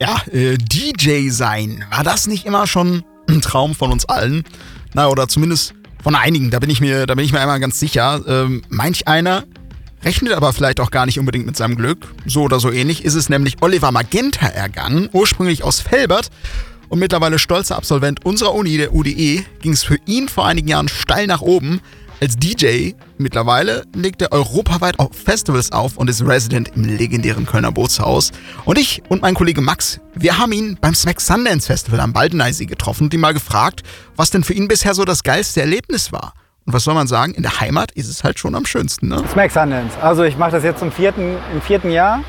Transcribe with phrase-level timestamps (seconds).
[0.00, 4.42] Ja, äh, DJ sein, war das nicht immer schon ein Traum von uns allen?
[4.92, 7.78] Na, oder zumindest von einigen, da bin ich mir, da bin ich mir einmal ganz
[7.78, 8.20] sicher.
[8.26, 9.44] Ähm, manch einer
[10.04, 12.12] rechnet aber vielleicht auch gar nicht unbedingt mit seinem Glück.
[12.26, 16.30] So oder so ähnlich ist es nämlich Oliver Magenta ergangen, ursprünglich aus Felbert
[16.88, 20.88] und mittlerweile stolzer Absolvent unserer Uni, der UDE, ging es für ihn vor einigen Jahren
[20.88, 21.80] steil nach oben.
[22.20, 27.72] Als DJ mittlerweile legt er europaweit auf Festivals auf und ist Resident im legendären Kölner
[27.72, 28.30] Bootshaus.
[28.64, 32.66] Und ich und mein Kollege Max, wir haben ihn beim Smack Sundance Festival am Baldeneysee
[32.66, 33.82] getroffen und ihn mal gefragt,
[34.16, 36.34] was denn für ihn bisher so das geilste Erlebnis war.
[36.66, 39.22] Und was soll man sagen, in der Heimat ist es halt schon am schönsten, ne?
[39.30, 40.00] Smack Sundance.
[40.00, 42.20] Also ich mache das jetzt zum vierten, im vierten Jahr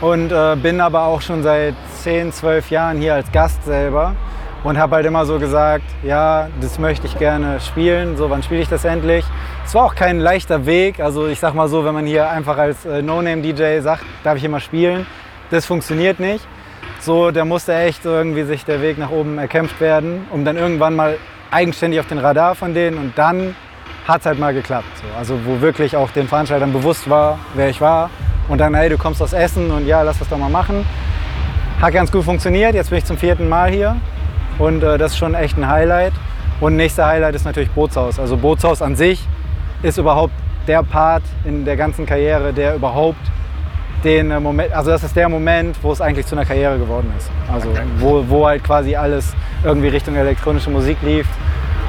[0.00, 4.16] und äh, bin aber auch schon seit 10, 12 Jahren hier als Gast selber
[4.64, 8.60] und habe halt immer so gesagt, ja, das möchte ich gerne spielen, so wann spiele
[8.60, 9.24] ich das endlich.
[9.64, 12.58] Es war auch kein leichter Weg, also ich sag mal so, wenn man hier einfach
[12.58, 15.06] als äh, No-Name-DJ sagt, darf ich immer spielen,
[15.50, 16.46] das funktioniert nicht.
[17.00, 20.96] So, da musste echt irgendwie sich der Weg nach oben erkämpft werden, um dann irgendwann
[20.96, 21.16] mal
[21.50, 23.54] eigenständig auf den Radar von denen und dann
[24.06, 24.88] hat es halt mal geklappt.
[24.96, 25.18] So.
[25.18, 28.10] Also wo wirklich auch den Veranstaltern bewusst war, wer ich war
[28.48, 30.84] und dann, hey, du kommst aus Essen und ja, lass das doch mal machen.
[31.80, 33.96] Hat ganz gut funktioniert, jetzt bin ich zum vierten Mal hier
[34.58, 36.12] und äh, das ist schon echt ein Highlight.
[36.60, 38.18] Und nächster Highlight ist natürlich Bootshaus.
[38.18, 39.24] Also Bootshaus an sich
[39.82, 40.32] ist überhaupt
[40.66, 43.20] der Part in der ganzen Karriere, der überhaupt
[44.04, 47.12] den äh, Moment, also das ist der Moment, wo es eigentlich zu einer Karriere geworden
[47.16, 47.30] ist.
[47.52, 51.26] Also wo, wo halt quasi alles irgendwie Richtung elektronische Musik lief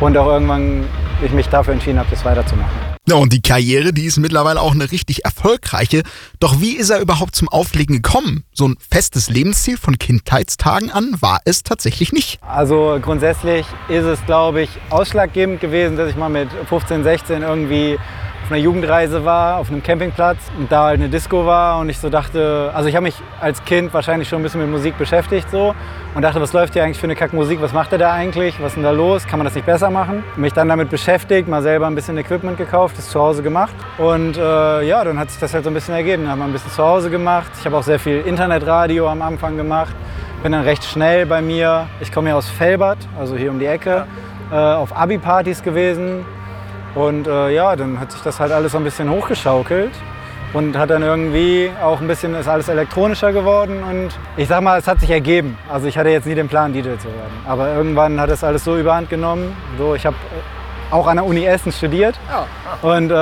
[0.00, 0.84] und auch irgendwann
[1.22, 2.89] ich mich dafür entschieden habe, das weiterzumachen.
[3.10, 6.04] Ja, und die Karriere, die ist mittlerweile auch eine richtig erfolgreiche.
[6.38, 8.44] Doch wie ist er überhaupt zum Auflegen gekommen?
[8.52, 12.38] So ein festes Lebensziel von Kindheitstagen an war es tatsächlich nicht.
[12.40, 17.98] Also grundsätzlich ist es, glaube ich, ausschlaggebend gewesen, dass ich mal mit 15, 16 irgendwie
[18.50, 22.00] auf einer Jugendreise war, auf einem Campingplatz und da halt eine Disco war und ich
[22.00, 25.48] so dachte, also ich habe mich als Kind wahrscheinlich schon ein bisschen mit Musik beschäftigt
[25.52, 25.72] so
[26.16, 28.72] und dachte, was läuft hier eigentlich für eine Kackmusik, was macht er da eigentlich, was
[28.72, 30.24] ist denn da los, kann man das nicht besser machen?
[30.34, 34.36] Mich dann damit beschäftigt, mal selber ein bisschen Equipment gekauft, das zu Hause gemacht und
[34.36, 36.52] äh, ja, dann hat sich das halt so ein bisschen ergeben, dann haben wir ein
[36.52, 39.94] bisschen zu Hause gemacht, ich habe auch sehr viel Internetradio am Anfang gemacht,
[40.42, 43.66] bin dann recht schnell bei mir, ich komme ja aus Felbert, also hier um die
[43.66, 44.08] Ecke,
[44.50, 46.24] äh, auf Abi-Partys gewesen,
[46.94, 49.92] und äh, ja, dann hat sich das halt alles so ein bisschen hochgeschaukelt
[50.52, 54.78] und hat dann irgendwie auch ein bisschen, ist alles elektronischer geworden und ich sag mal,
[54.78, 55.56] es hat sich ergeben.
[55.70, 57.32] Also ich hatte jetzt nie den Plan, DJ zu werden.
[57.46, 59.56] Aber irgendwann hat es alles so überhand genommen.
[59.78, 62.18] So, ich habe äh, auch an der Uni Essen studiert
[62.82, 63.14] und äh,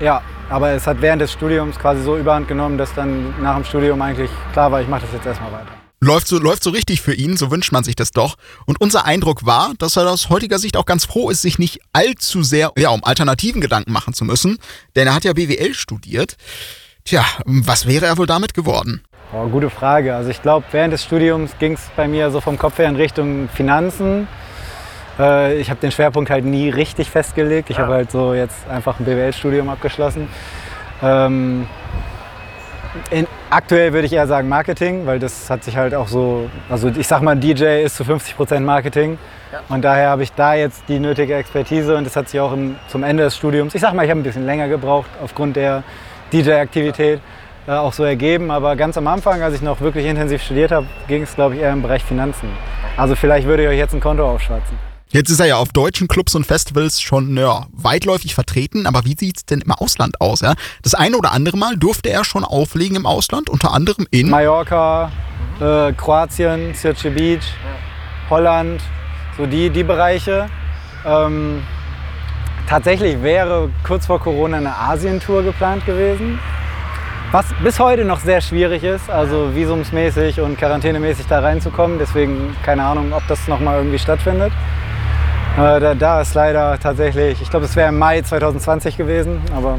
[0.00, 3.64] ja, aber es hat während des Studiums quasi so überhand genommen, dass dann nach dem
[3.64, 7.00] Studium eigentlich klar war, ich mache das jetzt erstmal weiter läuft so, läuft so richtig
[7.00, 8.36] für ihn, so wünscht man sich das doch.
[8.66, 11.80] Und unser Eindruck war, dass er aus heutiger Sicht auch ganz froh ist, sich nicht
[11.92, 14.58] allzu sehr ja, um alternativen Gedanken machen zu müssen,
[14.96, 16.36] denn er hat ja BWL studiert.
[17.04, 19.02] Tja, was wäre er wohl damit geworden?
[19.32, 20.14] Oh, gute Frage.
[20.14, 22.96] Also ich glaube, während des Studiums ging es bei mir so vom Kopf her in
[22.96, 24.28] Richtung Finanzen.
[25.18, 27.70] Äh, ich habe den Schwerpunkt halt nie richtig festgelegt.
[27.70, 27.82] Ich ja.
[27.82, 30.28] habe halt so jetzt einfach ein BWL-Studium abgeschlossen.
[31.02, 31.66] Ähm,
[33.10, 36.88] in, aktuell würde ich eher sagen Marketing, weil das hat sich halt auch so, also
[36.88, 39.18] ich sag mal, DJ ist zu 50 Prozent Marketing.
[39.52, 39.60] Ja.
[39.68, 42.76] Und daher habe ich da jetzt die nötige Expertise und das hat sich auch im,
[42.88, 45.82] zum Ende des Studiums, ich sag mal, ich habe ein bisschen länger gebraucht aufgrund der
[46.32, 47.20] DJ-Aktivität
[47.66, 48.50] äh, auch so ergeben.
[48.50, 51.62] Aber ganz am Anfang, als ich noch wirklich intensiv studiert habe, ging es, glaube ich,
[51.62, 52.48] eher im Bereich Finanzen.
[52.96, 54.93] Also vielleicht würde ich euch jetzt ein Konto aufschwatzen.
[55.14, 59.14] Jetzt ist er ja auf deutschen Clubs und Festivals schon ja, weitläufig vertreten, aber wie
[59.16, 60.40] sieht es denn im Ausland aus?
[60.40, 60.54] Ja?
[60.82, 65.12] Das eine oder andere Mal durfte er schon auflegen im Ausland, unter anderem in Mallorca,
[65.60, 67.44] äh, Kroatien, Sirce Beach,
[68.28, 68.82] Holland,
[69.38, 70.48] so die, die Bereiche.
[71.06, 71.62] Ähm,
[72.68, 76.40] tatsächlich wäre kurz vor Corona eine Asientour geplant gewesen.
[77.30, 82.00] Was bis heute noch sehr schwierig ist, also visumsmäßig und quarantänemäßig da reinzukommen.
[82.00, 84.52] Deswegen keine Ahnung, ob das nochmal irgendwie stattfindet.
[85.56, 89.78] Äh, da, da, ist leider tatsächlich, ich glaube, es wäre im Mai 2020 gewesen, aber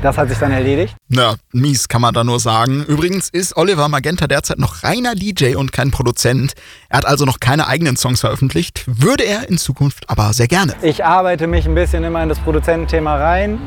[0.00, 0.96] das hat sich dann erledigt.
[1.10, 2.84] Na, mies kann man da nur sagen.
[2.84, 6.54] Übrigens ist Oliver Magenta derzeit noch reiner DJ und kein Produzent.
[6.88, 10.72] Er hat also noch keine eigenen Songs veröffentlicht, würde er in Zukunft aber sehr gerne.
[10.80, 13.58] Ich arbeite mich ein bisschen immer in das Produzententhema rein,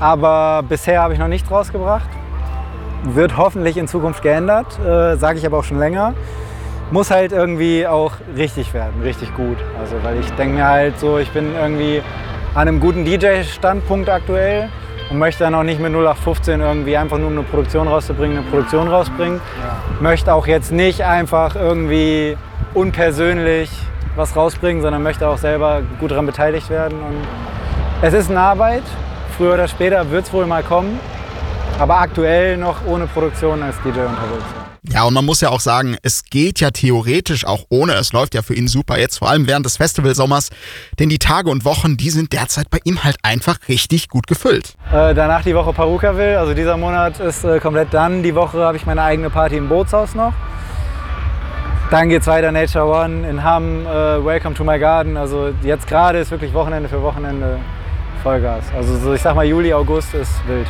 [0.00, 2.08] aber bisher habe ich noch nichts rausgebracht.
[3.04, 6.14] Wird hoffentlich in Zukunft geändert, äh, sage ich aber auch schon länger
[6.92, 9.58] muss halt irgendwie auch richtig werden, richtig gut.
[9.80, 12.02] Also weil ich denke mir halt so, ich bin irgendwie
[12.54, 14.68] an einem guten DJ-Standpunkt aktuell
[15.10, 18.88] und möchte dann auch nicht mit 0815 irgendwie einfach nur eine Produktion rauszubringen, eine Produktion
[18.88, 19.40] rausbringen.
[19.62, 20.02] Ja.
[20.02, 22.36] Möchte auch jetzt nicht einfach irgendwie
[22.74, 23.70] unpersönlich
[24.16, 26.98] was rausbringen, sondern möchte auch selber gut daran beteiligt werden.
[27.00, 27.26] Und
[28.02, 28.82] es ist eine Arbeit,
[29.36, 30.98] früher oder später wird es wohl mal kommen,
[31.78, 34.59] aber aktuell noch ohne Produktion als DJ unterwegs.
[34.92, 37.92] Ja, und man muss ja auch sagen, es geht ja theoretisch auch ohne.
[37.94, 40.50] Es läuft ja für ihn super jetzt, vor allem während des Festivalsommers.
[40.98, 44.74] Denn die Tage und Wochen, die sind derzeit bei ihm halt einfach richtig gut gefüllt.
[44.92, 48.24] Äh, danach die Woche Perukaville, also dieser Monat ist äh, komplett dann.
[48.24, 50.32] Die Woche habe ich meine eigene Party im Bootshaus noch.
[51.92, 55.16] Dann geht es weiter Nature One in Hamm, äh, Welcome to my Garden.
[55.16, 57.60] Also jetzt gerade ist wirklich Wochenende für Wochenende
[58.24, 58.64] Vollgas.
[58.76, 60.66] Also so, ich sag mal Juli, August ist wild.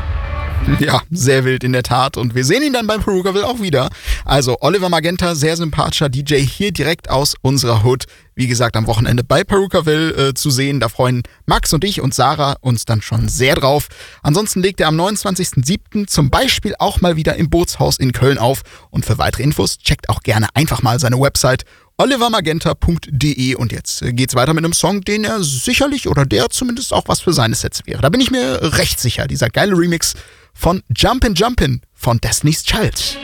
[0.79, 2.17] Ja, sehr wild in der Tat.
[2.17, 3.91] Und wir sehen ihn dann beim Perugaville auch wieder.
[4.25, 8.05] Also Oliver Magenta, sehr sympathischer DJ hier direkt aus unserer Hood.
[8.35, 10.81] Wie gesagt, am Wochenende bei Perukaville äh, zu sehen.
[10.81, 13.89] Da freuen Max und ich und Sarah uns dann schon sehr drauf.
[14.23, 16.07] Ansonsten legt er am 29.07.
[16.07, 18.63] zum Beispiel auch mal wieder im Bootshaus in Köln auf.
[18.91, 21.65] Und für weitere Infos checkt auch gerne einfach mal seine Website
[22.01, 26.95] olivermagenta.de und jetzt äh, geht's weiter mit einem Song, den er sicherlich oder der zumindest
[26.95, 28.01] auch was für seine Sets wäre.
[28.01, 29.27] Da bin ich mir recht sicher.
[29.27, 30.15] Dieser geile Remix
[30.55, 33.19] von Jumpin' Jumpin' von Destiny's Child.